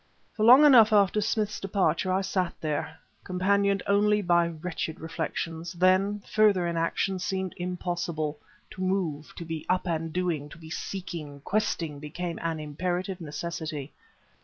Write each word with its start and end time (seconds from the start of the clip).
For 0.33 0.43
long 0.43 0.65
enough 0.65 0.91
after 0.91 1.21
Smith's 1.21 1.59
departure 1.59 2.11
I 2.11 2.21
sat 2.21 2.55
there, 2.59 2.97
companioned 3.23 3.83
only 3.85 4.23
by 4.23 4.47
wretched 4.47 4.99
reflections; 4.99 5.73
then, 5.73 6.21
further 6.27 6.65
inaction 6.65 7.19
seemed 7.19 7.53
impossible; 7.57 8.39
to 8.71 8.81
move, 8.81 9.31
to 9.35 9.45
be 9.45 9.63
up 9.69 9.85
and 9.85 10.11
doing, 10.11 10.49
to 10.49 10.57
be 10.57 10.71
seeking, 10.71 11.41
questing, 11.41 11.99
became 11.99 12.39
an 12.41 12.59
imperative 12.59 13.21
necessity. 13.21 13.93